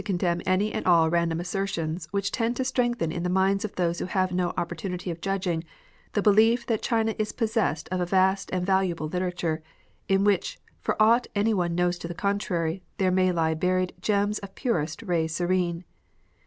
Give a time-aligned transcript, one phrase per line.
[0.03, 3.75] 25 condemn any and all random assertions which tend to strengthen in the minds of
[3.75, 5.63] those who have no oppor tunity of judging,
[6.13, 9.61] the belief that China is possessed of a vast and valuable literature,
[10.07, 14.39] in which, for aught any one knows to the contrary, there may lie buried gems
[14.39, 15.83] of purest ray serene.